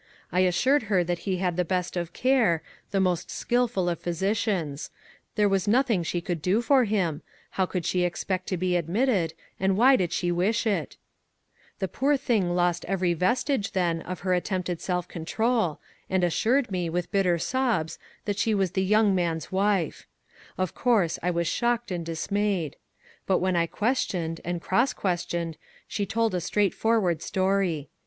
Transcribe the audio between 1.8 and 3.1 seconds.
of care, the